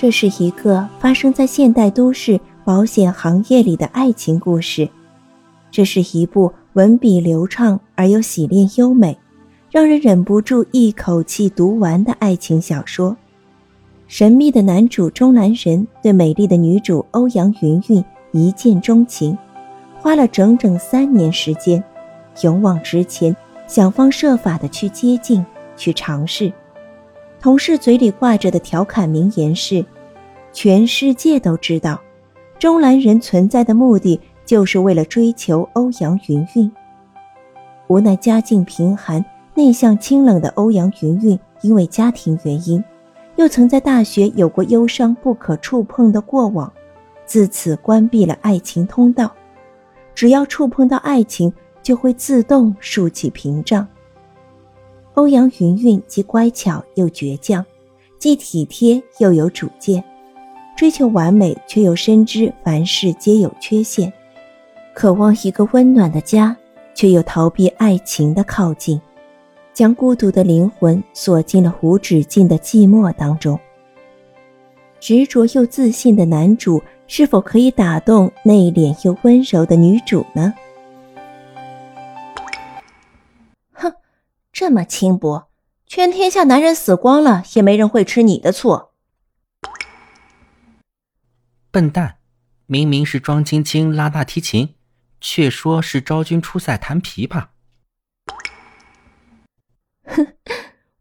[0.00, 4.88] 这是一个发生在现代都市保险行业里的爱情故事。
[5.70, 9.18] 这是一部文笔流畅而又洗练优美，
[9.70, 13.14] 让人忍不住一口气读完的爱情小说。
[14.08, 19.36] 神秘的男主钟南人对美丽的女主欧阳云云一见钟情，
[19.98, 21.84] 花了整整三年时间，
[22.40, 23.36] 勇往直前，
[23.66, 25.44] 想方设法的去接近，
[25.76, 26.50] 去尝试。
[27.40, 29.82] 同事嘴里挂着的调侃名言是
[30.52, 31.98] ：“全世界都知道，
[32.58, 36.70] 钟南人存在的目的就是为了追求欧阳云云。”
[37.88, 42.82] 无奈家境贫寒、内向清冷的欧阳云云，因为家庭原因。
[43.36, 46.70] 又曾在大学有过忧伤不可触碰的过往，
[47.24, 49.32] 自此关闭了爱情通道。
[50.14, 51.50] 只要触碰到爱情，
[51.82, 53.88] 就会自动竖起屏障。
[55.20, 57.62] 欧阳云云既乖巧又倔强，
[58.18, 60.02] 既体贴又有主见，
[60.74, 64.10] 追求完美却又深知凡事皆有缺陷，
[64.94, 66.56] 渴望一个温暖的家，
[66.94, 68.98] 却又逃避爱情的靠近。
[69.74, 73.60] 将孤独的灵魂锁进了无止境的寂寞当中。
[75.00, 80.54] 执着又自信的男主，是否可以打动内敛又温柔的女主呢？
[84.60, 85.48] 这么轻薄，
[85.86, 88.90] 全天下男人死光了，也没人会吃你的醋。
[91.70, 92.18] 笨蛋，
[92.66, 94.74] 明明是庄青青拉大提琴，
[95.18, 97.46] 却说是昭君出塞弹琵琶。
[100.04, 100.26] 哼，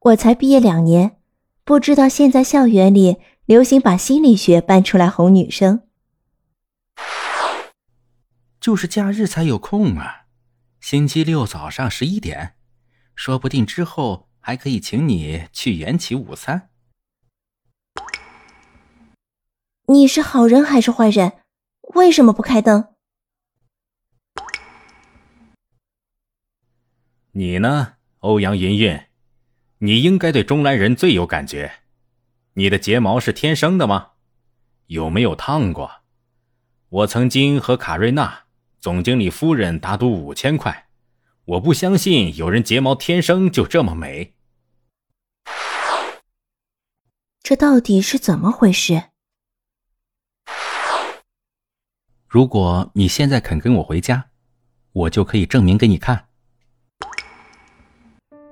[0.00, 1.20] 我才毕业两年，
[1.62, 5.86] 不知道现在校园里流行把心理学搬出来哄女生。
[8.60, 10.24] 就是假日才有空啊，
[10.80, 12.56] 星期六早上十一点，
[13.14, 16.70] 说不定之后还可以请你去缘起午餐。
[19.86, 21.40] 你是好人还是坏人？
[21.94, 22.94] 为什么不开灯？
[27.32, 27.96] 你呢？
[28.20, 29.06] 欧阳云云，
[29.78, 31.80] 你应该对中南人最有感觉。
[32.54, 34.12] 你的睫毛是天生的吗？
[34.86, 36.02] 有没有烫过？
[36.88, 38.44] 我曾经和卡瑞娜
[38.80, 40.88] 总经理夫人打赌五千块，
[41.46, 44.32] 我不相信有人睫毛天生就这么美。
[47.42, 49.04] 这到底是怎么回事？
[52.26, 54.30] 如果你现在肯跟我回家，
[54.92, 56.28] 我就可以证明给你看。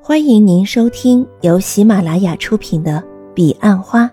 [0.03, 3.00] 欢迎您收听由喜马拉雅出品的
[3.32, 4.04] 《彼岸花》。